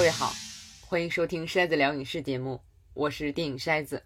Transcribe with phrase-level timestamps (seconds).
[0.00, 0.32] 各位好，
[0.80, 2.58] 欢迎收听筛子聊影视节目，
[2.94, 4.02] 我是电影筛子。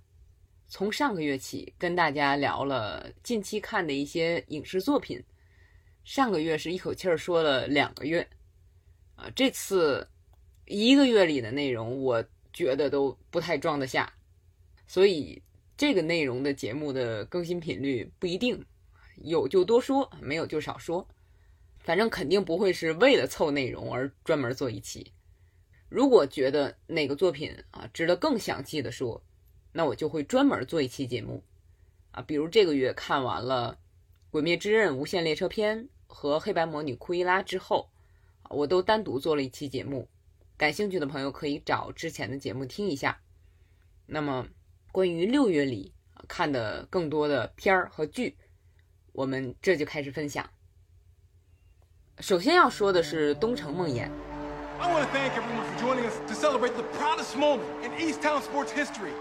[0.66, 5.22] 从上个月起，跟大家聊了近期看的一些影视作品。
[6.02, 8.28] 上个月是一口气儿说了两个月，
[9.14, 10.04] 啊，这次
[10.64, 14.12] 一个月里的内容，我觉得都不太装得下，
[14.88, 15.40] 所以
[15.76, 18.66] 这个内容的节目的更新频率不一定，
[19.18, 21.06] 有就多说，没有就少说，
[21.78, 25.12] 反正肯定不会是为了凑内容而专门做一期。
[25.88, 29.22] 如果觉得哪个作品啊值得更详细的说，
[29.72, 31.42] 那我就会专门做一期节目，
[32.10, 33.78] 啊，比如这个月看完了
[34.30, 37.90] 《鬼灭之刃：无限列车篇》和《黑白魔女库伊拉》之后，
[38.50, 40.08] 我都单独做了一期节目，
[40.56, 43.20] 感兴趣的朋友可以找之前的节目听一下。
[44.06, 44.48] 那么，
[44.92, 45.92] 关于六月里
[46.28, 48.36] 看的更多的片儿和剧，
[49.12, 50.48] 我们这就开始分享。
[52.20, 54.08] 首先要说的是《东城梦魇》。
[54.80, 58.72] I want to thank everyone for joining us to celebrate the proudest moment in Easttown sports
[58.72, 59.12] history.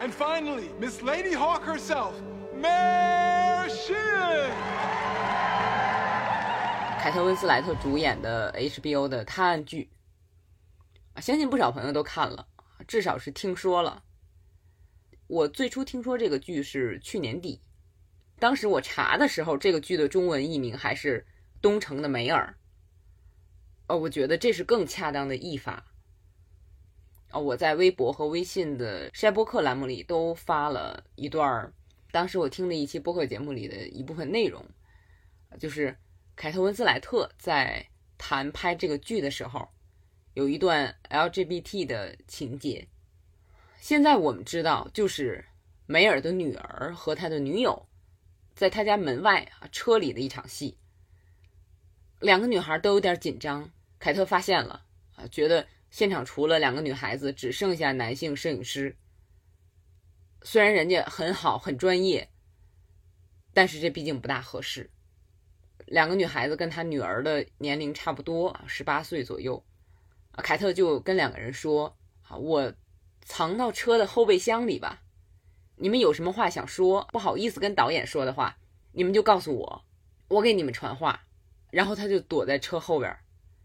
[0.00, 2.14] And finally, Miss Lady Hawk herself,
[2.54, 4.50] Mayor Shin!
[6.98, 9.90] 凯特温斯莱特主演的 HBO 的探案剧，
[11.20, 12.46] 相信不少朋友都看了，
[12.88, 14.02] 至少是听说了。
[15.26, 17.60] 我最初听说这个剧是去年底，
[18.38, 21.20] 当时我查的时候，这个剧的中文译名还是
[21.60, 22.56] 《东城的梅尔》。
[23.88, 25.84] 哦，我觉得这是更恰当的译法。
[27.30, 31.72] 哦，我在微博和微信的筛播客栏目里都发了一段，
[32.10, 34.64] 当时我听的一期播客节目里的一部分内容，
[35.58, 35.96] 就是
[36.34, 39.68] 凯特温斯莱特在谈拍这个剧的时候，
[40.34, 42.88] 有一段 LGBT 的情节。
[43.78, 45.44] 现在我们知道，就是
[45.86, 47.86] 梅尔的女儿和他的女友，
[48.54, 50.78] 在他家门外啊车里的一场戏。
[52.20, 58.96] 两个女孩都有点紧张，凯特发现了啊，觉得现场除了两个女孩子，只剩下男性摄影师。
[60.42, 62.28] 虽然人家很好很专业，
[63.52, 64.90] 但是这毕竟不大合适。
[65.86, 69.64] 两个女孩子跟她女儿的年龄差不多，十八岁左右。
[70.32, 71.96] 凯特就跟两个人说
[72.28, 72.74] ：“啊，我
[73.22, 75.02] 藏到车的后备箱里吧。
[75.76, 78.58] 你们有什么话想说，不好意思跟导演说的话，
[78.92, 79.84] 你们就告诉我，
[80.28, 81.22] 我给你们传话。”
[81.70, 83.16] 然后他就躲在车后边，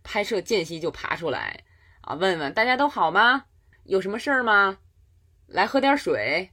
[0.04, 1.64] 拍摄间隙就爬出来，
[2.02, 3.46] 啊，问问大家都好吗？
[3.84, 4.80] 有什么事儿吗？
[5.48, 6.52] 来喝点水。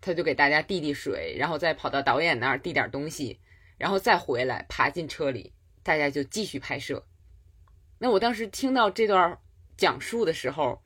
[0.00, 3.40] 他就给大家递递水，然后再跑到导演那儿递点东西，
[3.76, 5.52] 然后再回来爬进车里，
[5.82, 7.06] 大家就继续拍摄。
[7.98, 9.38] 那我当时听到这段
[9.76, 10.82] 讲述的时候，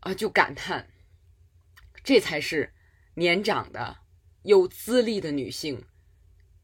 [0.00, 0.88] 啊，就感叹，
[2.04, 2.72] 这才是
[3.14, 3.98] 年长的、
[4.42, 5.84] 有资历的女性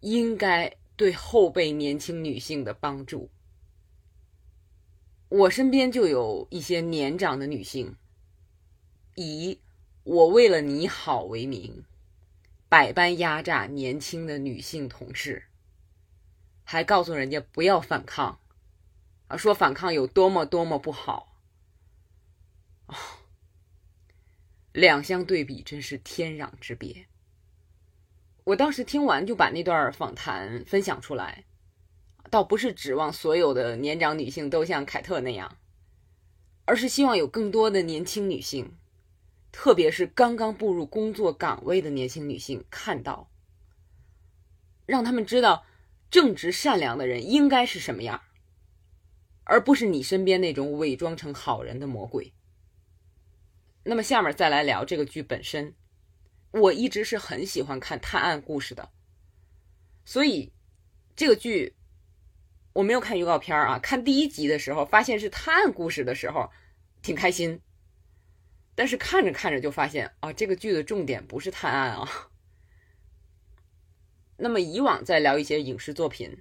[0.00, 0.77] 应该。
[0.99, 3.31] 对后辈年轻女性的帮助，
[5.28, 7.97] 我身边就有一些年长的女性，
[9.15, 9.61] 以
[10.05, 11.84] “我为了你好”为名，
[12.69, 15.44] 百般压榨年轻的女性同事，
[16.65, 18.41] 还告诉人家不要反抗，
[19.27, 21.37] 啊，说反抗有多么多么不好，
[24.72, 27.06] 两相对比，真是天壤之别。
[28.45, 31.45] 我当时听完就把那段访谈分享出来，
[32.31, 35.59] 倒不是指望所有的年长女性都像凯特那样，
[36.65, 38.77] 而是希望有更多的年轻女性，
[39.50, 43.31] 特别是刚刚步入工作岗位的年轻女性看到，
[44.87, 45.65] 让他们知道
[46.11, 48.22] 正直善良的人应该是什么样，
[49.45, 52.33] 而不是你身边那种伪装成好人的魔鬼。
[53.84, 55.75] 那么下面再来聊这个剧本身。
[56.50, 58.91] 我一直是很喜欢看探案故事的，
[60.06, 60.50] 所以
[61.15, 61.77] 这个剧
[62.78, 63.77] 我没有看预告片啊。
[63.81, 66.49] 看第一集的时候，发现是探案故事的时候，
[67.03, 67.61] 挺开心。
[68.77, 72.31] 但是看着看着就发现啊，这个剧的重点不是探案啊。
[74.39, 76.41] 那么以往在聊一些影视作品，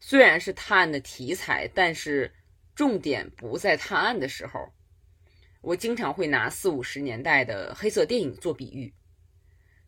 [0.00, 2.34] 虽然是探案的题材，但是
[2.74, 4.74] 重点不在探案的时候，
[5.62, 8.92] 我经常会拿四五十年代的黑色电影做比喻。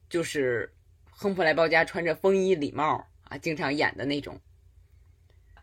[0.08, 0.72] 就是
[1.10, 4.40] 亨普莱·鲍嘉穿着风衣礼帽啊，经常演的那种。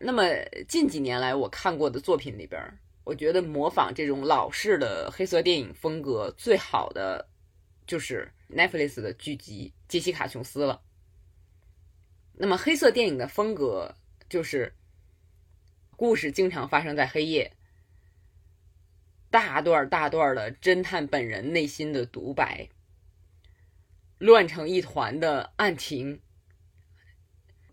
[0.02, 0.24] 那么
[0.66, 2.58] 近几年来我看过的作品里边，
[3.04, 7.28] 我觉得模仿这种老式的黑色电影风格最好的，
[7.86, 10.80] 就是 Netflix 的剧集《杰西卡·琼斯》了。
[12.32, 13.94] 那么黑色电影的风格
[14.30, 14.72] 就是
[15.96, 17.52] 故事经常发生在黑夜，
[19.30, 22.66] 大段大段的侦探本人内心的独白。
[24.16, 26.20] 乱成一团的案情，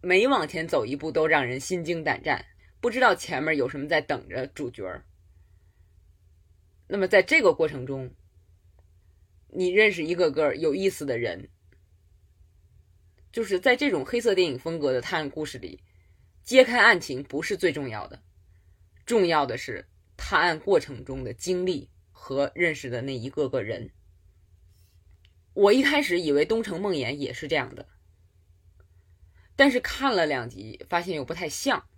[0.02, 2.46] 每往前走一步都让人心惊胆战，
[2.80, 4.84] 不知道前面有什么在等着主角。
[6.88, 8.10] 那么在这个过程中，
[9.50, 11.50] 你认识一个个有意思的人，
[13.32, 15.82] 就是在这种黑色电影风格的探案故事里，
[16.44, 18.22] 揭开案情不是最重要的，
[19.06, 19.86] 重要的是
[20.16, 23.90] 探案过程中的经历和认识的那一个个人。
[25.54, 27.88] 我一开始以为《东城梦魇》也是这样的，
[29.58, 31.90] 但是看了两集，发现又不太像。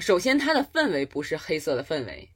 [0.00, 2.30] 首先，它的氛围不是黑色的氛围，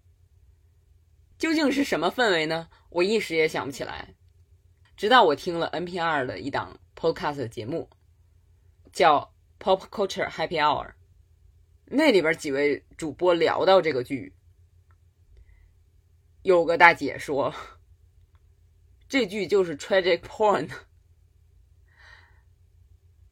[1.39, 2.69] 究竟是什么氛围呢？
[2.91, 4.15] 我一时也想不起来。
[4.97, 7.91] 直到我听了 NPR 的一档 Podcast 节目，
[8.93, 10.93] 叫 Pop Culture Happy Hour，
[11.87, 14.35] 那里边几位主播聊到这个剧，
[16.43, 17.55] 有个大姐说。
[19.09, 20.69] 这剧就是 tragic porn，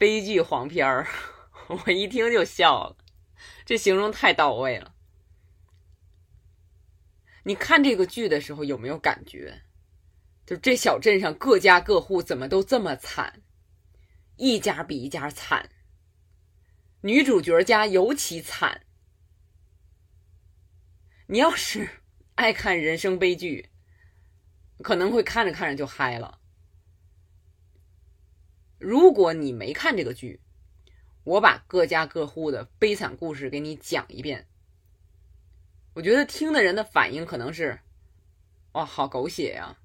[0.04, 1.08] 悲剧黄片儿，
[1.66, 2.96] 我一听就笑了，
[3.64, 4.94] 这形容太到位了。
[7.44, 9.62] 你看这个剧的时候有没有感觉？
[10.44, 13.40] 就这小镇上各家各户怎么都这么惨，
[14.36, 15.70] 一家比一家惨，
[17.00, 18.82] 女主角家尤其惨。
[21.28, 21.88] 你要是
[22.34, 23.70] 爱看人生悲剧。
[24.82, 26.40] 可能会看着看着就嗨了。
[28.84, 30.42] 如果你没看这个剧，
[31.24, 34.46] 我把各家各户的悲惨故事给你讲一遍。
[35.94, 37.80] 我觉得听的人的反应可能是
[38.72, 39.78] ：“哇，好狗血呀！”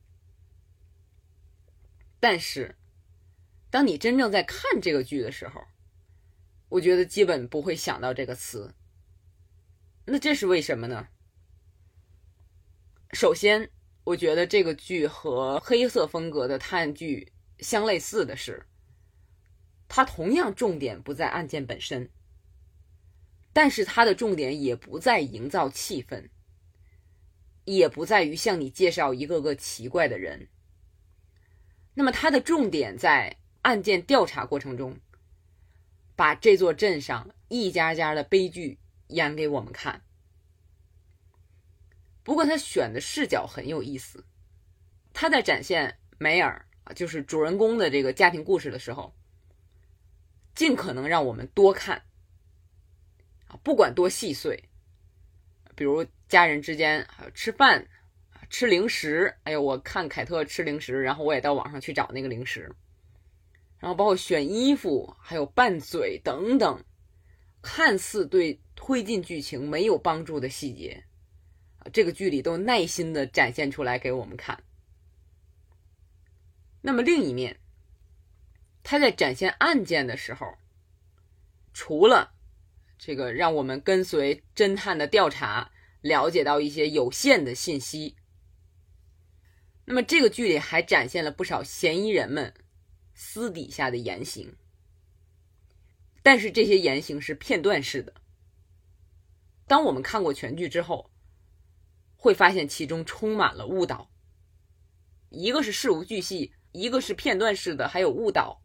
[2.19, 2.75] 但是，
[3.69, 5.63] 当你真正在看这个剧的时候，
[6.67, 8.75] 我觉得基本不会想到这个词。
[10.03, 11.07] 那这是为什么呢？
[13.13, 13.71] 首先。
[14.05, 18.65] 我觉得这个剧和黑色风格的探剧相类似的是，
[19.89, 22.09] 它同样重点不在案件本身，
[23.51, 26.29] 但是它的重点也不在营造气氛，
[27.65, 30.47] 也不在于向你介绍一个个奇怪的人。
[31.95, 34.97] 那么它的重点在案件调查过程中，
[36.15, 38.77] 把这座镇上一家家的悲剧
[39.07, 40.01] 演给我们看。
[42.23, 44.23] 不过他选的视角很有意思，
[45.13, 46.63] 他在展现梅尔，
[46.95, 49.15] 就是主人公的这个家庭故事的时候，
[50.59, 52.03] 尽可能让我们多看
[53.47, 54.61] 啊，不管多细碎，
[55.73, 57.87] 比如家人之间还有吃饭、
[58.49, 59.33] 吃零食。
[59.43, 62.69] 哎呦，我看凯特吃零食，然后我也到网上去找那个零食，
[63.77, 66.83] 然后包括选衣服，还有拌嘴等等，
[67.61, 71.05] 看似对推进剧情没有帮助的细节。
[71.93, 74.61] 这个剧里都耐心的展现出来给我们看。
[76.81, 77.61] 那么另一面，
[78.83, 80.55] 他在展现案件的时候，
[81.73, 82.33] 除了
[82.97, 85.71] 这个让我们跟随侦探的调查，
[86.01, 88.15] 了解到一些有限的信息，
[89.85, 92.53] 那么这个剧里还展现了不少嫌疑人们
[93.13, 94.55] 私底下的言行。
[96.21, 98.13] 但是这些言行是片段式的。
[99.67, 101.09] 当我们看过全剧之后。
[102.21, 104.11] 会发现其中充满了误导，
[105.29, 108.61] 一个是事无巨细，一个是片段式的，还有误导。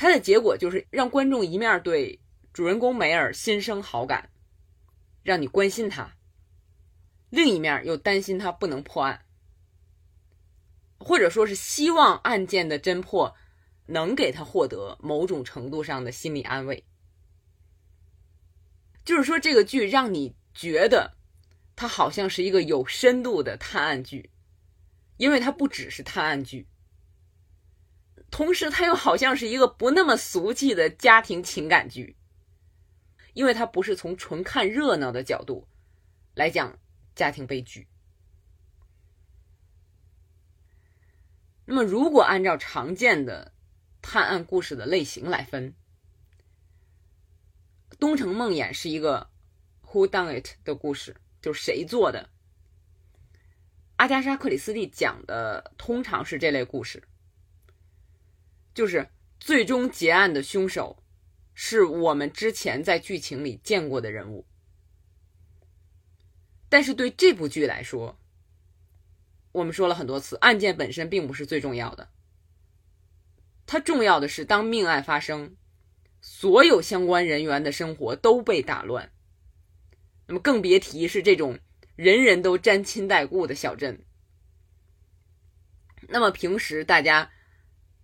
[0.00, 2.18] 它的结果就是让观众一面对
[2.54, 4.30] 主人公梅尔心生好感，
[5.22, 6.16] 让你关心他；
[7.28, 9.26] 另一面又担心他不能破案，
[10.98, 13.36] 或者说是希望案件的侦破
[13.88, 16.82] 能给他获得某种程度上的心理安慰。
[19.04, 21.18] 就是说，这个剧让你觉得。
[21.76, 24.30] 它好像是一个有深度的探案剧，
[25.18, 26.66] 因为它不只是探案剧，
[28.30, 32.16] 同时它又好像是一个不那么俗气的家庭情感剧，
[33.34, 35.68] 因为它不是从纯看热闹的角度
[36.34, 36.78] 来讲
[37.14, 37.88] 家庭悲剧。
[41.64, 43.52] 那么，如果按照常见的
[44.02, 45.74] 探案故事的类型来分，
[47.98, 49.30] 《东城梦魇》是一个
[49.86, 51.16] Who Done It 的故事。
[51.42, 52.28] 就是谁做的？
[53.96, 57.02] 阿加莎·克里斯蒂讲的通常是这类故事，
[58.74, 59.08] 就是
[59.38, 61.02] 最终结案的凶手
[61.54, 64.46] 是我们之前在剧情里见过的人物。
[66.68, 68.18] 但是对这部剧来说，
[69.52, 72.08] 我们说了很多次，案件本身并不是最重要的，
[73.66, 75.56] 它重要的是当命案发生，
[76.20, 79.10] 所有相关人员的生活都被打乱。
[80.28, 81.58] 那么更别提是这种
[81.96, 84.04] 人人都沾亲带故的小镇。
[86.08, 87.32] 那么平时大家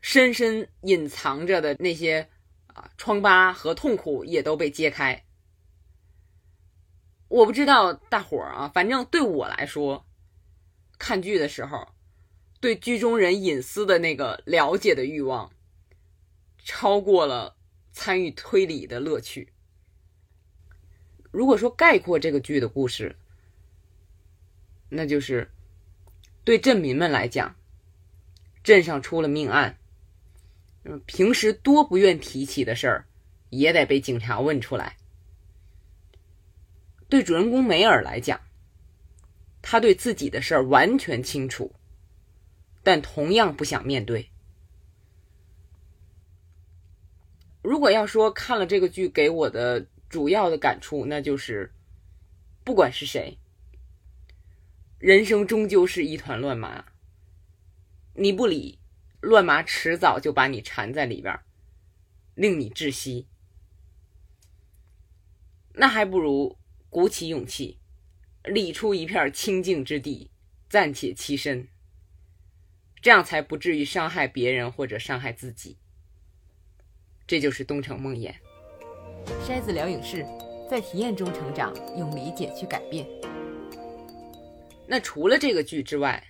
[0.09, 2.29] 深深隐藏着的那些
[2.69, 5.25] 啊疮疤和痛苦也都被揭开。
[7.27, 10.07] 我不知道大伙儿啊，反正对我来说，
[10.97, 11.89] 看剧的时候，
[12.61, 15.53] 对剧中人隐私的那个了解的欲望，
[16.65, 17.57] 超过了
[17.91, 19.53] 参与推理的乐趣。
[21.33, 23.17] 如果说概括这个剧的故事，
[24.89, 25.51] 那就是
[26.45, 27.57] 对镇民们来讲，
[28.63, 29.77] 镇上出了命案，
[31.07, 33.07] 平时多不愿提起的事儿，
[33.51, 34.97] 也得被警察问出来。
[37.09, 38.41] 对主人公梅尔来讲，
[39.63, 41.73] 他对自己的事儿完全清楚，
[42.83, 44.29] 但同样不想面对。
[47.63, 51.73] 如果要说看了这个剧给我的主要的感触，那就是
[52.63, 53.37] 不管是谁，
[54.99, 56.85] 人生终究是一团乱麻，
[58.15, 58.79] 你不理，
[59.27, 61.37] 乱麻迟早就把你缠在里边，
[62.35, 63.27] 令你窒息。
[65.75, 66.57] 那还不如。
[66.89, 67.79] 鼓起勇气，
[68.45, 70.31] 理出一片清净之地，
[70.67, 71.69] 暂且栖身，
[73.03, 75.77] 这样才不至于伤害别人或者伤害自己。
[77.27, 78.33] 这就是东城梦魇。
[79.45, 80.25] 筛子聊影视，
[80.71, 83.07] 在体验中成长，用理解去改变。
[84.87, 86.25] 那除了这个剧之外，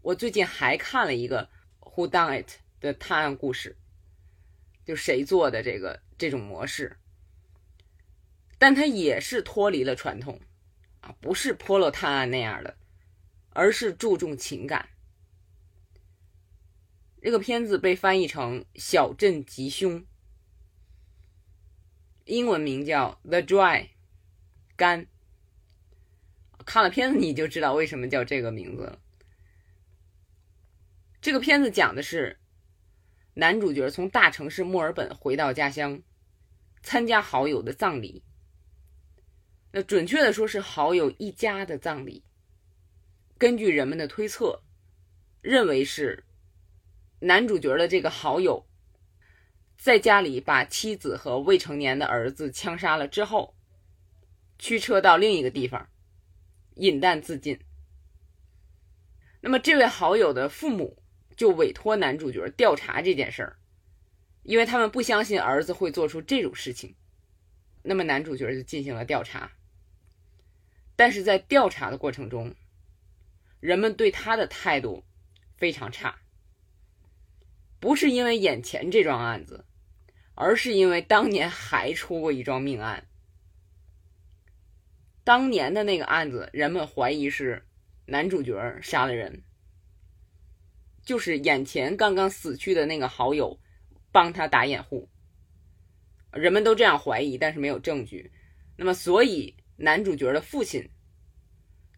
[0.00, 1.44] 我最近还看了一个
[1.96, 3.74] 《Who Done It》的探案故事，
[4.84, 6.98] 就谁做的这个这种模式。
[8.58, 10.38] 但它也是脱离了传统，
[11.00, 12.76] 啊，不是破落探案那样的，
[13.50, 14.90] 而是注重情感。
[17.22, 20.00] 这个片子被翻译成《小镇吉凶》，
[22.26, 23.82] 英文名叫《The Dry》，
[24.76, 25.06] 干。
[26.66, 29.00] 看了片子你就知道为什么叫这个名字了。
[31.26, 32.38] 这个片子讲的是
[33.34, 36.00] 男主角从大城市墨尔本回到家乡，
[36.84, 38.22] 参加好友的葬礼。
[39.72, 42.22] 那准确的说是好友一家的葬礼。
[43.38, 44.62] 根据人们的推测，
[45.40, 46.22] 认为是
[47.18, 48.64] 男主角的这个好友
[49.76, 53.56] 在家里把妻子和未成年的儿子枪杀了之后，
[54.60, 55.88] 驱车到另一个地方
[56.76, 57.58] 饮弹自尽。
[59.40, 61.02] 那么这位好友的父母
[61.36, 63.56] 就委托男主角调查这件事儿，
[64.42, 66.94] 因为他们不相信儿子会做出这种事情。
[67.82, 69.52] 那么男主角就进行了调查。
[70.96, 72.54] 但是在调查的过程中，
[73.60, 75.04] 人们对他的态度
[75.56, 76.18] 非常差，
[77.78, 79.66] 不是因为眼前这桩案子，
[80.34, 83.06] 而是因为当年还出过一桩命案。
[85.22, 87.66] 当年的那个案子，人们怀疑是
[88.06, 89.42] 男主角杀了人，
[91.06, 93.58] 就是眼前刚刚死去的那个好友
[94.12, 95.08] 帮他打掩护，
[96.32, 98.30] 人们都这样怀疑，但是没有证据。
[98.76, 99.56] 那么，所以。
[99.78, 100.88] 男主角的父亲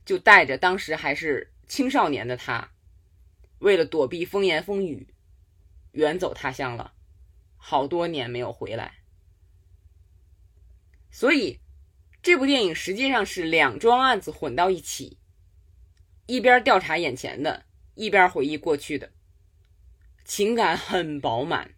[0.04, 2.72] 就带着当时还是青少年的他，
[3.60, 5.14] 为了躲避风言风语，
[5.92, 6.92] 远走他乡了，
[7.56, 8.94] 好多年没有回来。
[11.12, 11.60] 所以，
[12.20, 15.20] 这部电影实际上是两桩案子混到一起，
[16.26, 17.64] 一边调查眼前的，
[17.98, 19.12] 一边回忆过去的，
[20.24, 21.74] 情感很饱满。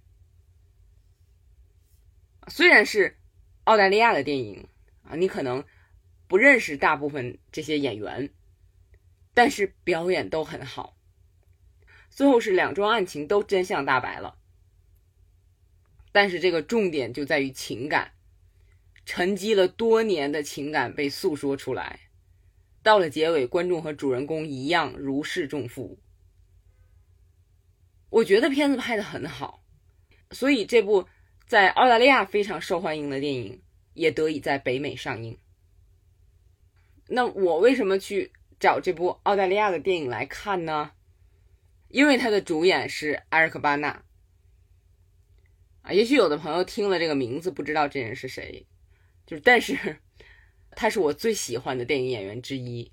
[2.47, 3.17] 虽然是
[3.65, 4.69] 澳大利亚的电影
[5.03, 5.65] 啊，你可能。
[6.29, 8.33] 不认识大部分这些演员，
[9.35, 10.97] 但是表演都很好。
[12.09, 14.39] 最后是两桩案情都真相大白了，
[16.13, 18.13] 但是这个重点就在于情感，
[19.05, 21.99] 沉积了多年的情感被诉说出来。
[22.85, 25.99] 到了结尾，观众和主人公一样如释重负。
[28.11, 29.65] 我觉得片子拍的很好，
[30.33, 31.09] 所以这部
[31.47, 33.63] 在澳大利亚非常受欢迎的电影
[33.95, 35.39] 也得以在北美上映。
[37.07, 40.93] 那我为什么去找这部澳大利亚的电影来看呢？
[41.89, 44.05] 因为它的主演是埃尔克巴纳
[45.83, 45.93] 啊。
[45.93, 48.67] 也许有的朋友听了这个名字不知道这人是谁，
[49.27, 49.99] 就是但是
[50.77, 52.93] 他是我最喜欢的电影演员之一。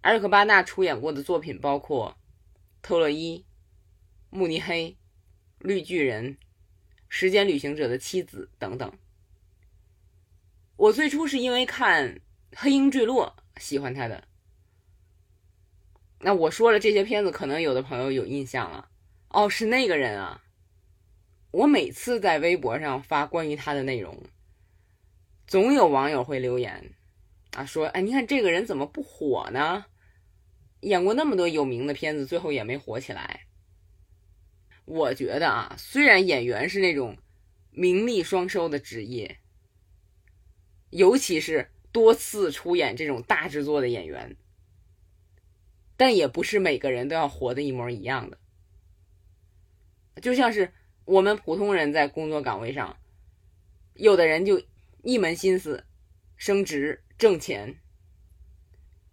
[0.00, 2.16] 埃尔克巴纳出演过的作品包括
[2.86, 3.38] 《特洛伊》
[4.30, 4.86] 《慕尼黑》
[5.58, 6.24] 《绿巨人》
[7.08, 8.92] 《时间旅行者的妻子》等等。
[10.76, 12.20] 我最初是因为看。
[12.56, 14.24] 黑鹰坠落，喜欢他的。
[16.18, 18.90] 那我说了这些片子，可能有的朋友有印象了。
[19.28, 20.42] 哦，是那个人啊！
[21.52, 24.20] 我每次在微博上发关于他的内容，
[25.46, 26.92] 总有网友会留言
[27.52, 29.86] 啊，说：“哎，你看这个人怎么不火呢？
[30.80, 33.46] 演过那么多有名的片子，最后也没火起来。”
[34.90, 37.16] 我觉得啊，虽然演员是那种
[37.70, 39.38] 名利双收的职业，
[40.90, 41.70] 尤其是。
[41.92, 44.36] 多次出演这种大制作的演员，
[45.96, 48.38] 但也不是每个人都要活得一模一样的。
[50.22, 50.72] 就像是
[51.04, 52.96] 我们普通人在工作岗位上，
[53.94, 54.62] 有的人就
[55.02, 55.84] 一门心思
[56.36, 57.74] 升职挣钱，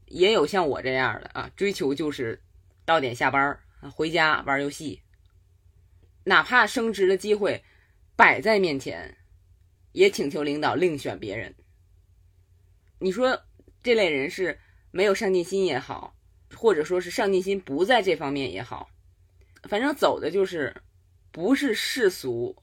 [0.05, 2.43] 也有像我这样的啊，追求就是
[2.86, 3.60] 到点下班
[3.91, 5.01] 回家玩游戏，
[6.27, 7.63] 哪怕升职的机会
[8.17, 9.15] 摆在面前，
[9.93, 11.55] 也请求领导另选别人。
[13.00, 13.43] 你说
[13.81, 14.60] 这类人是
[14.91, 16.17] 没有上进心也好，
[16.53, 18.89] 或者说是上进心不在这方面也好，
[19.63, 20.75] 反正走的就是
[21.31, 22.57] 不是世俗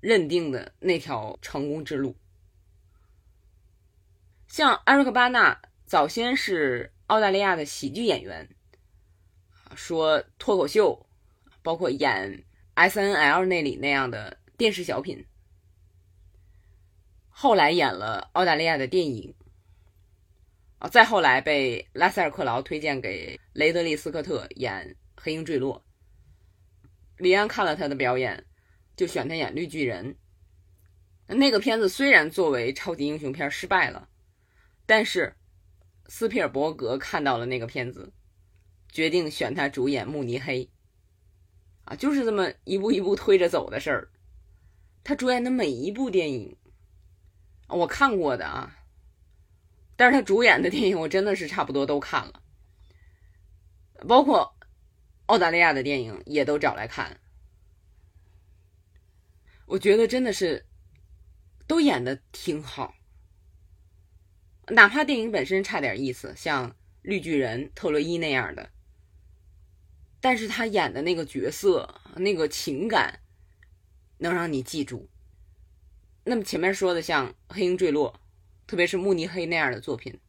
[0.00, 2.16] 认定的那条成功之路。
[4.46, 8.48] 像艾瑞克·巴纳早先是澳大利亚的喜剧演员，
[9.74, 11.06] 说脱口秀，
[11.62, 12.44] 包括演
[12.78, 15.26] S N L 那里那样的电视小品，
[17.28, 19.34] 后来演了澳大利亚的电影。
[20.78, 25.84] 啊，再后来被拉塞尔·克劳推荐给雷德利·斯科特演《黑鹰坠落》，
[27.16, 28.46] 李安看了他的表演，
[28.94, 30.16] 就选他演绿巨人。
[31.26, 34.08] 那个片子虽然作为超级英雄片失败了，
[34.86, 35.34] 但是
[36.06, 38.12] 斯皮尔伯格看到了那个片子，
[38.88, 40.70] 决定选他主演慕尼黑。
[41.88, 44.10] 啊，就是这么一步一步推着走的事儿。
[45.02, 46.54] 他主演的每一部电影，
[47.68, 48.76] 我看过的啊。
[49.96, 52.42] 但是他主演的电影我真的是差不多都看了，
[54.06, 54.54] 包括
[55.26, 57.18] 澳大利亚的电影也都找来看。
[59.64, 60.66] 我觉得真的是
[61.66, 62.94] 都演的挺好，
[64.68, 68.70] 哪怕电影本身差点意思，像《绿巨人》特洛伊那样的，
[70.28, 73.20] 但是他演的那个角色、那个情感
[74.18, 75.08] 能让你记住。
[76.24, 78.12] 那么前面说的像《黑鹰坠落》。
[78.66, 80.20] 特别是慕尼黑那样的作品，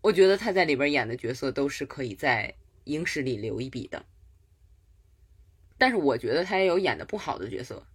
[0.00, 4.06] 我觉得他在里边演的角色都是可以在影史里留一笔的。
[5.76, 7.86] 但是我觉得他也有演的不好的角色。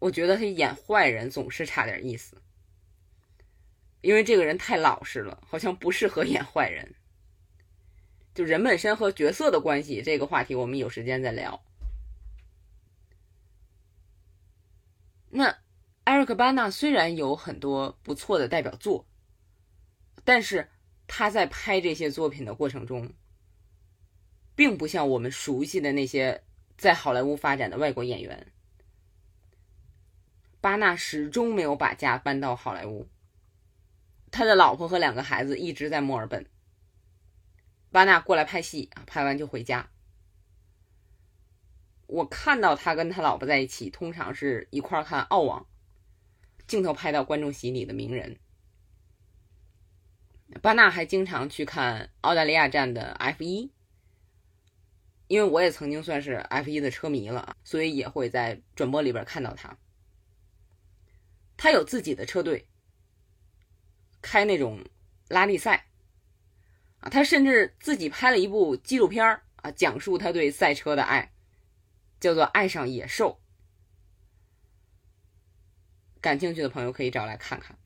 [0.00, 2.42] 我觉得他演坏人总是差点意思，
[4.00, 6.96] 因为这个人太老实了，好像不适合演坏人。
[8.34, 11.62] 就人本身和角色的关系这个话题，我们有时间再聊。
[15.30, 15.56] 那。
[16.04, 19.06] 艾瑞克·巴纳虽然有很多不错的代表作，
[20.22, 20.68] 但是
[21.06, 23.10] 他在拍这些作品的过程中，
[24.54, 26.44] 并不像我们熟悉的那些
[26.76, 28.52] 在好莱坞发展的外国演员。
[30.60, 33.08] 巴纳始终没有把家搬到好莱坞，
[34.30, 36.44] 他的老婆和两个孩子一直在墨尔本。
[37.94, 39.88] 巴纳过来拍戏，拍完就回家。
[42.08, 45.64] 我看到他跟他老婆在一起，通常是一块看澳网。
[46.66, 48.40] 镜头拍到观众席里的名人，
[50.60, 53.70] 巴纳还经常去看澳大利亚站的 F 一，
[55.28, 59.78] 因为我也曾经算是 F 一的车迷了，所以也会在转播里边看到他。
[61.56, 62.66] 他有自己的车队，
[64.20, 64.84] 开那种
[65.28, 65.86] 拉力赛
[67.10, 71.32] 他甚至自己拍了一部纪录片啊，讲述他对赛车的爱，
[72.18, 73.40] 叫做《爱上野兽》。
[76.20, 77.78] 感兴趣的朋友可以找来看看。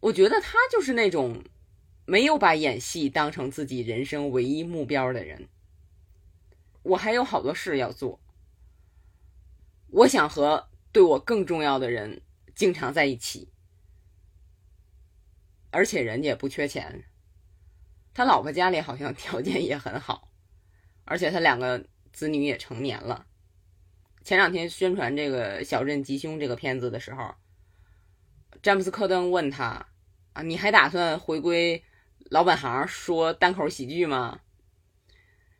[0.00, 1.42] 我觉得他就是那种
[2.04, 5.48] 没有把演戏当成自己人生唯一目标的人。
[6.82, 8.20] 我还有好多事要做，
[9.88, 12.20] 我想和对我更重要的人
[12.54, 13.48] 经常在一起，
[15.70, 17.06] 而且人家也不缺钱，
[18.14, 20.30] 他老婆家里好像条件也很好，
[21.04, 23.26] 而且他两个子女也成年了。
[24.22, 27.34] 前两天宣传这个《小镇吉凶》这个片子的时候，
[28.62, 29.88] 詹姆斯·科登问他
[30.32, 31.82] ：“啊，你还打算回归
[32.30, 34.40] 老本行，说单口喜剧吗？”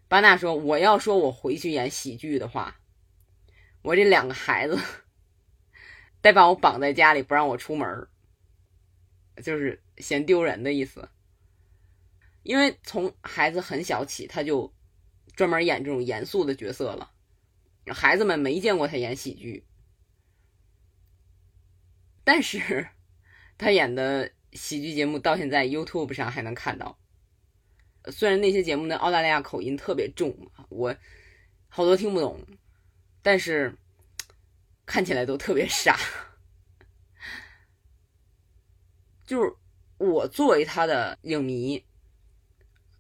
[0.07, 2.81] 巴纳说：“我要说我回去演喜剧的话，
[3.83, 4.79] 我这两个孩子
[6.23, 8.07] 得把我绑在家里，不让我出门，
[9.43, 11.09] 就是嫌丢人的意思。
[12.45, 14.73] 因为从孩子很小起，他就
[15.35, 17.11] 专门演这种严肃的角色了。”
[17.93, 19.67] 孩子们没见过他演喜剧，
[22.25, 22.89] 但是
[23.59, 26.99] 他演的喜剧节目到现在 YouTube 上还能看到。
[28.11, 30.35] 虽然那些节目的澳大利亚口音特别重，
[30.71, 30.97] 我
[31.69, 32.43] 好多听不懂，
[33.21, 33.77] 但是
[34.87, 35.99] 看起来都特别傻。
[39.27, 39.55] 就是
[39.99, 41.85] 我作为他的影迷，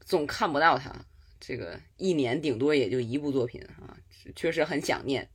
[0.04, 0.94] 总看不到他。
[1.40, 3.96] 这个一年顶多也就一部作品啊，
[4.34, 5.28] 确实很想念。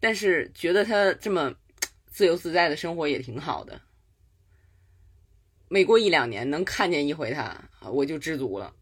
[0.00, 1.54] 但是觉得他这么
[2.06, 3.80] 自由自在的生活也挺好的。
[5.68, 8.74] 每过一两年能看见一回他，我就知足了。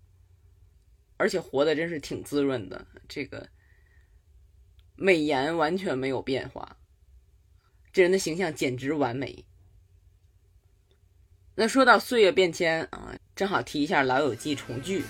[1.17, 3.49] 而且活的真是挺滋润的，这个
[4.97, 6.79] 美颜完全没有变化，
[7.93, 9.45] 这人的形象简直完美。
[11.61, 15.05] 那说到岁月变迁啊，正好提一下《老友记》重聚。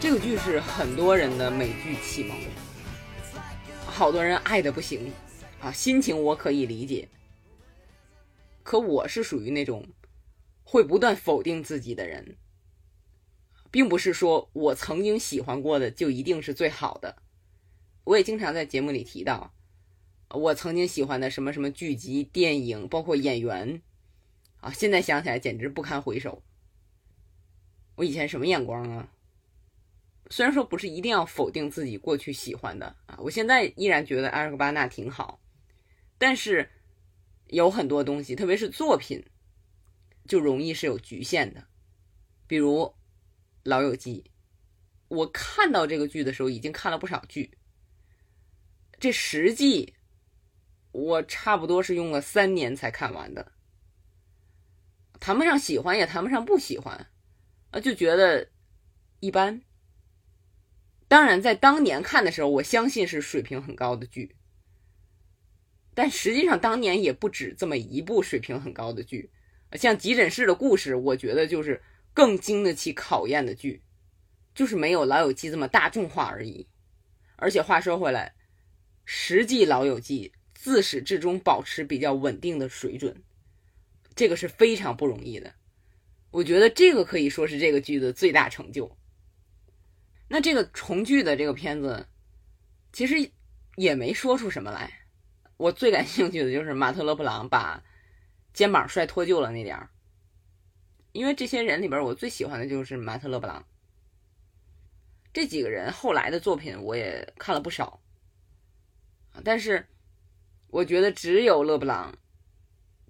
[0.00, 2.36] 这个剧是很多人的美剧启蒙，
[3.86, 5.12] 好多人爱的不行
[5.60, 7.08] 啊，心情我可以理解。
[8.64, 9.86] 可我是属于那种
[10.64, 12.36] 会不断否定自己的人，
[13.70, 17.22] 并不是说我曾经喜欢过的就一定是最好的。
[18.06, 19.52] 我也经常在节目里提到，
[20.30, 23.82] 我曾经喜欢的什么什么剧集、电影，包括演员，
[24.60, 26.40] 啊，现在想起来简直不堪回首。
[27.96, 29.12] 我以前什么眼光啊？
[30.30, 35.40] 虽然说不是一定要否定自己过去喜欢的啊，我现在依然觉得埃尔戈巴纳挺好，
[36.16, 36.70] 但是
[37.48, 39.24] 有很多东西，特别是作品，
[40.28, 41.66] 就容易是有局限的。
[42.46, 42.82] 比如
[43.64, 44.22] 《老友记》，
[45.08, 47.50] 我看到这个剧的时候已经看了不少剧，
[49.06, 49.94] 这十季
[50.90, 53.52] 我差不多是用了三年才看完的，
[55.20, 57.06] 谈不上喜欢，也谈不上不喜欢，
[57.70, 58.48] 啊，就觉得
[59.20, 59.62] 一般。
[61.06, 64.34] 当然，在当年看的时候，我相信是水平很高的剧，
[65.94, 69.30] 但实际上当年也不止这么一部水平很高的剧，
[69.74, 71.80] 像《急诊室的故事》，我觉得就是
[72.12, 73.84] 更经得起考验的剧，
[74.52, 76.66] 就是没有《老友记》这么大众化而已。
[77.36, 78.34] 而且话说回来，
[79.08, 83.22] 实际《老友记》自始至终保持比较稳定的水准，
[84.16, 85.54] 这个是非常不容易的。
[86.32, 88.98] 我觉得这个可以说是这个剧的最大成就。
[90.28, 92.08] 那这个重聚的这个片子，
[92.92, 93.30] 其实
[93.76, 94.92] 也没说出什么来。
[95.56, 97.82] 我最感兴趣的就是马特·勒布朗把
[98.52, 99.88] 肩膀摔脱臼了那点儿，
[101.12, 103.64] 因为这些人里边，我最喜欢的就是马特·勒布朗。
[105.32, 108.02] 这几个人后来的作品我也看了不少，
[109.44, 109.86] 但是
[110.68, 112.16] 我觉得只有勒布朗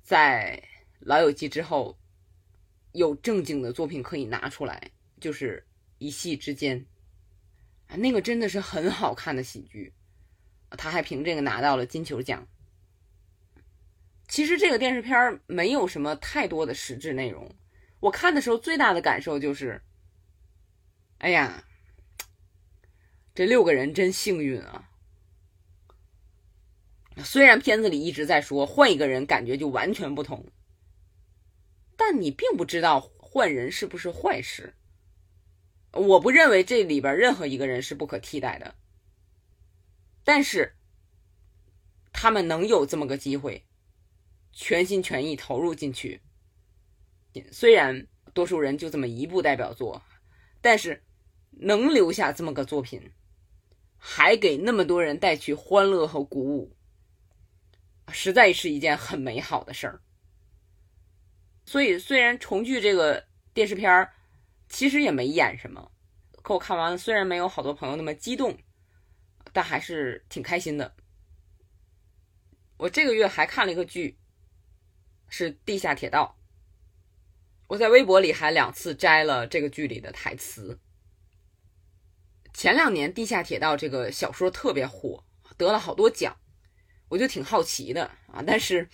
[0.02, 0.62] 在
[1.00, 1.98] 《老友记》之后
[2.92, 5.66] 有正经的作品可以拿出来，就是
[5.98, 6.86] 一夕之间。
[7.88, 9.92] 啊，那个真的是很好看的喜剧，
[10.70, 12.46] 他还凭这个拿到了金球奖。
[14.28, 17.54] 其实这个电视片没有什么太多的实质内容，
[18.00, 19.80] 我看的时候最大的感受就是，
[21.18, 21.62] 哎呀，
[23.34, 24.90] 这六个人真幸运啊！
[27.24, 30.46] 虽然片子里一直在说换一个人感觉就完全不同，
[31.96, 34.74] 但你并不知道换人是不是坏事。
[35.92, 38.74] 我不认为这里边任何一个人是不可替代的，
[40.24, 40.74] 但是
[42.12, 43.64] 他们能有这么个机会，
[44.52, 46.20] 全心全意投入进去。
[47.50, 50.02] 虽然多数人就这么一部代表作，
[50.60, 51.02] 但是
[51.50, 53.10] 能留下这么个作品，
[53.96, 56.75] 还给那么多人带去欢乐和鼓舞，
[58.12, 60.00] 实在是一件很美好的事儿。
[61.64, 64.12] 所以，虽然重聚这个电视片儿。
[64.68, 65.92] 其实也没演什么，
[66.42, 68.58] 可我看完，虽然没有好多朋友那么激动，
[69.52, 70.96] 但还是挺开心的。
[72.76, 74.18] 我这个月还看了一个剧，
[75.28, 76.36] 是《地下铁道》。
[77.68, 80.80] 我在微博里还两次摘了这个剧里的台词。
[82.52, 85.24] 前两年《地下铁道》这个小说特别火，
[85.56, 86.36] 得了好多奖，
[87.08, 88.88] 我就挺好奇的啊，但是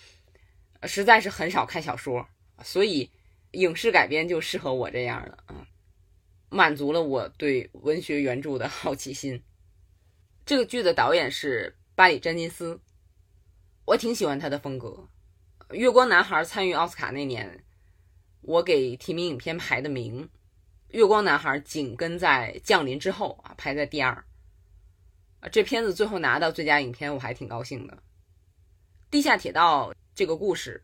[0.83, 2.27] 实在是很少看小说，
[2.63, 3.09] 所以。
[3.53, 5.67] 影视改编就适合我这样的啊，
[6.49, 9.43] 满足了我对文学原著的 好奇心。
[10.43, 12.81] 这个剧的导演是巴里·詹金斯，
[13.85, 15.07] 我挺喜欢他的风格。
[15.75, 17.63] 《月光男孩》参与奥斯卡那年，
[18.41, 20.23] 我给提名影片排的名，
[20.87, 24.25] 《月光男孩》紧跟在《降临》之后啊，排在第二。
[25.51, 27.93] 这片子最后拿到最佳影片，我还挺高兴的。
[29.09, 30.83] 《地下铁道》这个故事。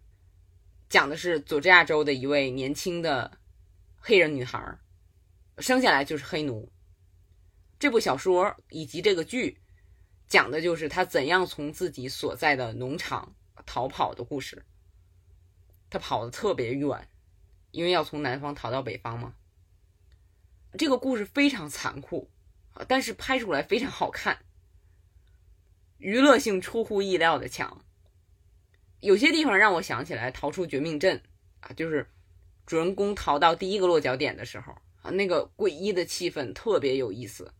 [0.89, 3.37] 讲的是佐治亚州的一位年轻的
[3.95, 4.75] 黑人女孩，
[5.59, 6.67] 生下来就是黑奴。
[7.77, 9.55] 这部小说以及这个剧
[10.27, 13.35] 讲的就是她怎样从自己所在的农场
[13.67, 14.65] 逃跑的故事。
[15.91, 17.07] 她跑的特别远，
[17.69, 19.35] 因为要从南方逃到北方嘛。
[20.75, 22.27] 这个故事非常残酷，
[22.87, 24.39] 但是拍出来非常好看，
[25.99, 27.85] 娱乐性出乎意料的强。
[29.01, 31.17] 有些地方让我想起来《逃出绝命镇》
[31.59, 32.09] 啊，就是
[32.65, 37.53] 主人公逃到第一个落脚点的时候啊，那个诡异的气氛特别有意思。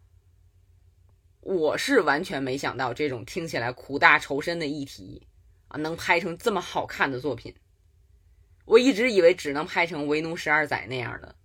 [1.41, 5.27] 我是完全没想到这种听起来苦大仇深的议题
[5.67, 7.53] 啊，能拍成这么好看的作品。
[8.65, 11.35] 我一直以为只能拍成《为奴十二载》那样的。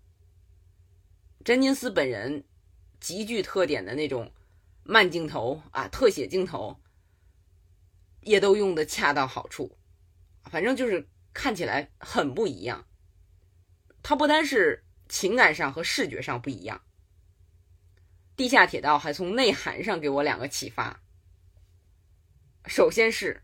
[1.45, 2.45] 詹金斯本人
[3.01, 4.31] 极具特点的那种
[4.83, 6.77] 慢镜头啊，特写镜头
[8.25, 9.79] 也都用的恰到好处，
[10.51, 12.87] 反正就是看起来很不一样。
[14.03, 16.83] 它不单是情感上和视觉上不一样。
[18.37, 21.03] 地下铁道还从内涵上给我两个启发。
[22.67, 23.43] 首先是，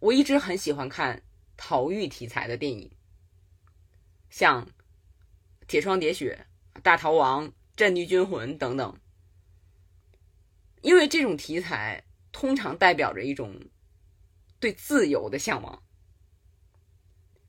[0.00, 1.22] 我一直很喜欢看
[1.56, 2.96] 逃狱题材的电影，
[4.28, 4.66] 像
[5.66, 6.46] 《铁窗喋血》
[6.82, 8.98] 《大逃亡》《战地军魂》等等，
[10.82, 12.04] 因为这种题材
[12.38, 13.58] 通常代表着一种
[14.60, 15.82] 对自由的向往。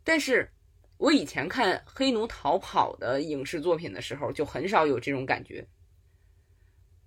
[0.03, 0.51] 但是
[0.97, 5.67] 我以前看黑奴逃跑的影视作品的时候，就很少有这种感觉。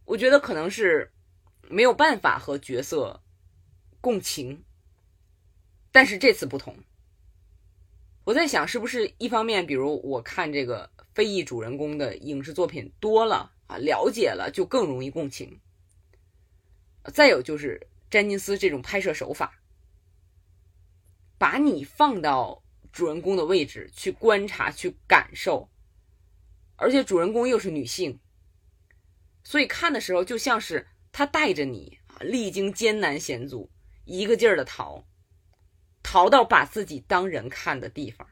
[0.04, 1.12] 我觉得可能是
[1.68, 3.20] 没有办法和角色
[4.00, 4.64] 共情，
[5.90, 6.76] 但是这次不同。
[8.22, 15.60] 我在想，是不是一方面，比如我看这个非裔主人公的影视作品多了啊，了解了就更容易共情。
[17.12, 19.60] 再有就是詹金斯这种拍摄手法，
[21.38, 22.62] 把你放到
[22.92, 25.68] 主人公的位置去观察、去感受，
[26.76, 28.20] 而且主人公又是女性。
[29.42, 33.70] 所以看的时候，就像是他带着你啊，历经艰难险阻，
[34.04, 35.04] 一个劲儿的逃，
[36.02, 38.28] 逃到把自己当人看的地方。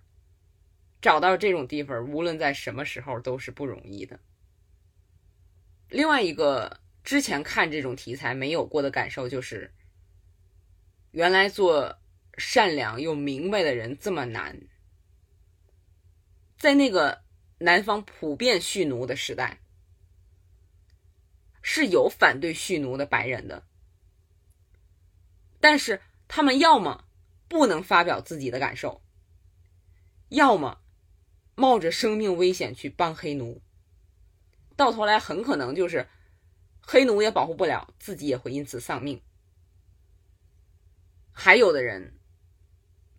[1.01, 4.21] 找到这种地方，无论在什么时候都是不容易的。
[5.89, 9.73] 另外一个之前看这种题材没有过的感受就是，
[11.11, 11.99] 原来做
[12.37, 14.61] 善良又明白的人这么难。
[16.59, 17.23] 在那个
[17.59, 19.61] 南方普遍蓄奴的时代。
[21.63, 23.65] 是有反对蓄奴的白人的，
[25.61, 27.05] 但是他们要么
[27.49, 29.03] 不能发表自己的感受，
[30.31, 30.81] 要么
[31.55, 33.61] 冒着生命危险去帮黑奴，
[34.75, 36.09] 到头来很可能就是
[36.81, 39.21] 黑奴也保护不了自己，也会因此丧命。
[41.33, 42.19] 还有的人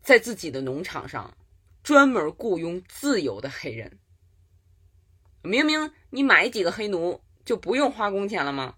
[0.02, 1.38] 在自己的农场上
[1.84, 4.00] 专门雇佣自由的黑人，
[5.42, 7.22] 明明你买几个黑奴。
[7.44, 8.76] 就不用花工钱了吗？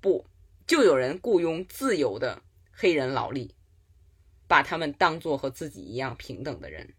[0.00, 0.26] 不，
[0.66, 3.54] 就有人雇佣自由的黑人劳力，
[4.48, 6.94] 把他们当做和自己一样平等的人。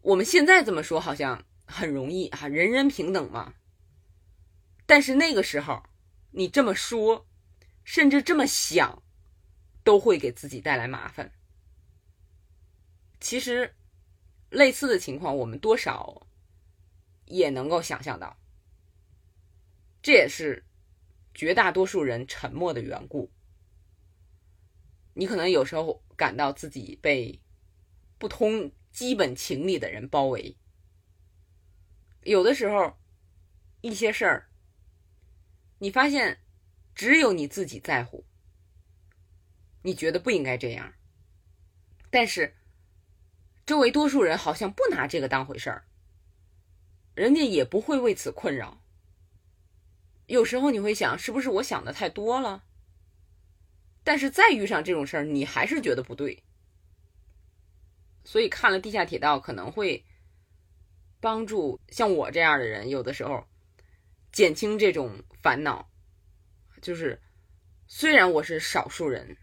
[0.00, 3.52] 我们现在这么说好像很容易啊，人人平等嘛。
[4.88, 5.82] 但是那个时候，
[6.30, 7.28] 你这么说，
[7.84, 9.02] 甚至这么想，
[9.84, 11.30] 都会给自己带来麻烦。
[13.20, 13.74] 其实，
[14.48, 16.26] 类似的情况，我们多少
[17.26, 18.38] 也能够想象到。
[20.00, 20.64] 这也是
[21.34, 23.30] 绝大多数人沉默的缘故。
[25.12, 27.38] 你可能有时候感到自己被
[28.16, 30.56] 不通基本情理的人包围，
[32.22, 32.96] 有的时候
[33.82, 34.48] 一些事儿，
[35.78, 36.38] 你发现
[36.94, 38.24] 只有你自己在乎，
[39.82, 40.94] 你觉得不应该这样，
[42.10, 42.56] 但是
[43.64, 45.84] 周围多数人好像不拿这个当回事儿，
[47.14, 48.82] 人家也不会为此困扰。
[50.26, 52.64] 有时候你会想，是不是我想的太多了？
[54.04, 56.42] 但是再遇上这种事儿，你还是觉得不对。
[58.24, 60.04] 所以看了《地下铁道》，可能会
[61.18, 63.47] 帮助像我这样的人，有的时候
[64.32, 65.90] 减轻这种烦恼。
[66.80, 67.20] 就是
[67.86, 69.36] 虽然我是少数人，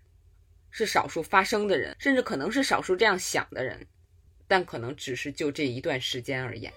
[0.72, 3.88] 是少数发声的人，甚至可能是少数这样想的人，
[4.48, 6.72] 但可能只是就这一段时间而言。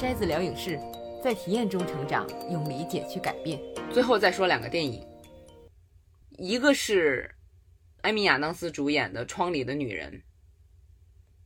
[0.00, 0.78] 筛子聊影视。
[1.22, 3.56] 在体验中成长，用理解去改变。
[3.92, 5.06] 最后再说两个电影，
[6.30, 7.32] 一个是
[8.00, 10.12] 艾米亚当斯主演的《窗里的女人》。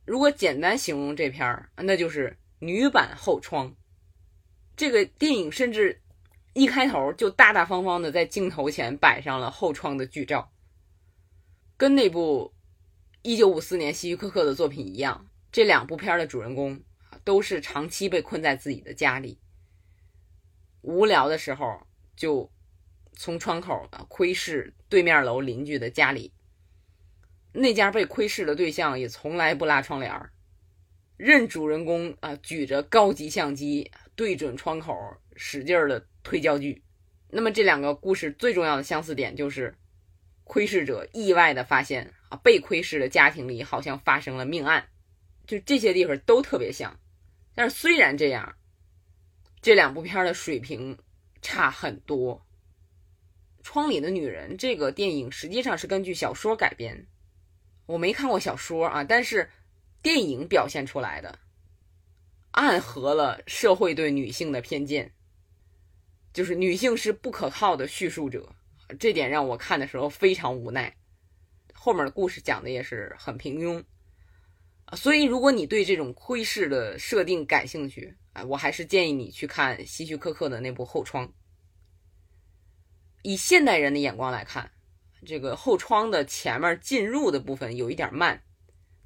[0.03, 3.69] 如果简单形容这片儿，那就是女版《后窗》。
[4.77, 6.01] 这个电影甚至
[6.53, 10.51] 一开头就大大方方的在镜头前摆上了后窗的剧照，
[11.75, 12.53] 跟那部
[13.23, 16.79] 1954年希区柯克的作品一样，这两部片的主人公
[17.23, 19.39] 都是长期被困在自己的家里。
[20.81, 21.81] 无聊的时候，
[22.15, 22.51] 就
[23.13, 26.31] 从窗口窥视对面楼邻居的家里。
[27.51, 30.31] 那家被窥视的对象也从来不拉窗帘儿，
[31.17, 34.93] 任主人公啊举着高级相机对准窗口
[35.37, 36.83] 使劲儿的推焦距。
[37.29, 39.73] 那么这两个故事最重要的相似点就是，
[40.43, 44.89] 窥视者意外的发现啊被窥视的家庭里好像发生了命案，
[45.45, 46.99] 就这些地方都特别像。
[47.55, 48.55] 但是虽然这样。
[49.59, 50.97] 这两部片的水平
[51.41, 52.45] 差很多。
[53.63, 57.07] 《窗里的女人》这个电影实际上是根据小说改编，
[57.87, 59.49] 我没看过小说啊，但是
[60.01, 61.39] 电影表现出来的
[62.57, 65.13] 暗合了社会对女性的偏见，
[66.33, 68.51] 就是女性是不可靠的叙述者，
[68.99, 70.97] 这点让我看的时候非常无奈。
[71.71, 73.83] 后面的故事讲的也是很平庸。
[74.93, 81.27] 所以，如果你对这种窥视的设定感兴趣，啊，我还是建议你去看希区柯克的那部《后窗》。
[83.21, 84.71] 以现代人的眼光来看，
[85.27, 88.41] 这个后窗的前面进入的部分有一点慢，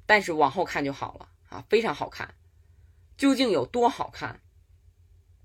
[0.06, 2.34] 但是往后看就好了啊，非常好看。
[3.22, 4.40] 究竟有多好看？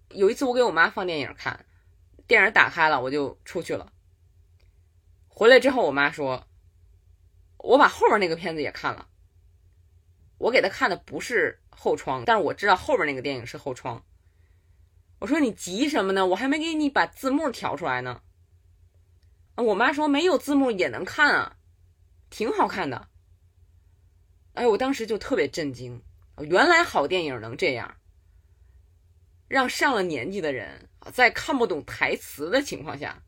[0.09, 1.63] 有一次我给我妈放电影看，
[2.25, 3.93] 电影打开了，我就出去了。
[5.27, 6.47] 回来之后，我妈说
[7.59, 9.07] ：“我把后边那个片子也看了。”
[10.39, 14.03] 我给她看的不是后窗，但是我知道后边那个电影是后窗。
[15.19, 16.25] 我说你急什么呢？
[16.25, 18.23] 我还没给你把字幕调出来呢。
[19.53, 21.57] 我妈说没有字幕也能看啊，
[22.31, 23.07] 挺好看的。
[24.53, 26.01] 哎，我当时就特别震惊，
[26.45, 27.97] 原来好电影能这样，
[29.47, 33.23] 让上了年纪的人在看不懂台词的情况下，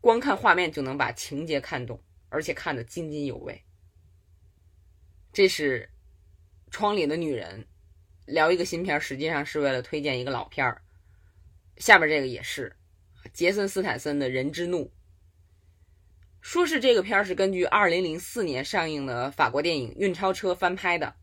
[0.00, 3.62] 光看画面就能把情节看懂，而且看得津津有味。
[5.32, 5.90] 这是。
[6.68, 7.64] 窗里的女人，
[8.26, 10.82] 聊一个新片，实际上是为了推荐一个老片儿。
[11.76, 12.76] 下边这个也是，
[13.32, 14.92] 杰森斯坦森的人之怒。
[16.40, 21.14] 说是这个片儿是根据2004年上映的法国电影《运钞车》翻拍的。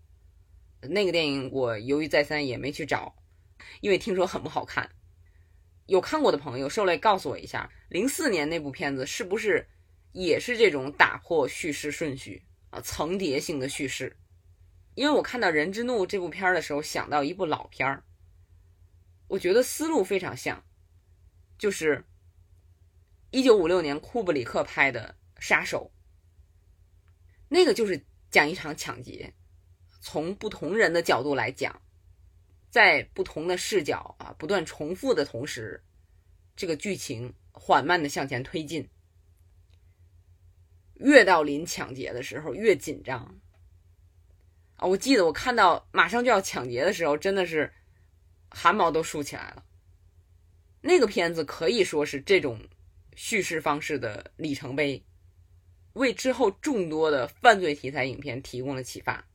[0.90, 3.16] 那个电影我犹豫再三也没去找，
[3.82, 4.90] 因为听说很不好看。
[5.86, 9.68] 有看过的朋友，受累告诉我一下，零四年那部片子是不是
[10.14, 14.16] 也是这种打破叙事顺序啊，层叠性的叙事？
[14.96, 18.04] 因为我看到《人之怒》这部片儿的时候，想到一部老片儿，
[19.28, 20.64] 我觉得思路非常像，
[21.58, 22.06] 就是
[23.32, 25.92] 一九五六年库布里克拍的《杀手》，
[27.50, 29.34] 那个就是讲一场抢劫，
[30.06, 31.82] 从不同人的角度来讲，
[32.70, 35.82] 在不同的视角啊不断重复的同时，
[36.58, 38.90] 这个剧情缓慢的向前推进，
[40.96, 43.40] 越到临抢劫的时候越紧张。
[44.76, 47.72] 啊，我记得我看到马上就要抢劫的时候，真的是
[48.50, 49.64] 汗毛都竖起来了。
[50.82, 52.60] 那个片子可以说是这种
[53.16, 55.02] 叙事方式的里程碑，
[55.94, 59.26] 为之后众多的犯罪题材影片提供了启发。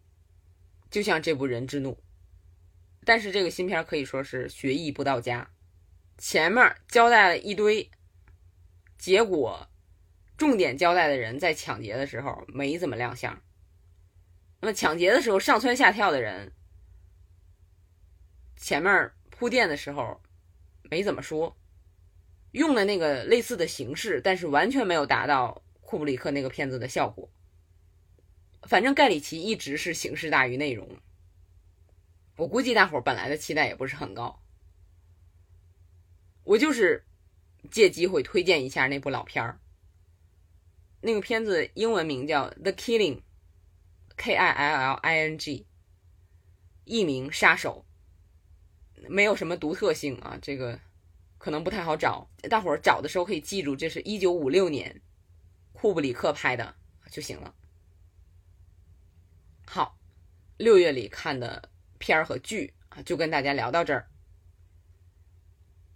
[0.90, 1.92] 就像这部《人之怒》，
[3.05, 5.51] 但是这个新片可以说是学艺不到家，
[6.16, 7.90] 前面交代了一堆，
[8.96, 9.68] 结果
[10.37, 13.42] 重点交代的人在抢劫的时候没怎么亮相。
[14.61, 16.53] 那么抢劫的时候上蹿下跳的人，
[18.57, 20.20] 前面铺垫的时候
[20.90, 21.57] 没怎么说，
[22.53, 27.31] 用了那个类似的形式，但是完全没有达到库布里克那个片子的效果。
[28.62, 30.99] 反正盖里奇一直是形式大于内容，
[32.37, 34.42] 我估计大伙儿本来的期待也不是很高。
[36.44, 37.05] 我就是
[37.71, 39.61] 借机会推荐一下那部老片儿，
[41.01, 43.16] 那个片子英文名叫《The Killing》。
[44.21, 45.68] K I L L I N G，
[46.83, 47.87] 艺名杀手，
[49.09, 50.81] 没有什么独特性啊，这个
[51.38, 52.29] 可能不太好找。
[52.51, 55.01] 大伙儿找的时候可以记住，这是一九五六年
[55.71, 56.75] 库布里克拍的
[57.12, 57.55] 就行了。
[60.59, 64.09] 六月里看的片儿和剧啊，就跟大家聊到这儿。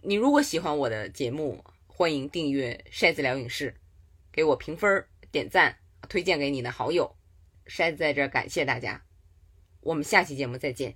[0.01, 3.75] 你如果喜欢我的节目，欢迎订阅筛子聊影视，
[4.31, 7.13] 给我评分、点赞、推荐给你的好友。
[7.67, 9.03] 筛子在这儿感谢大家，
[9.81, 10.95] 我们下期节目再见。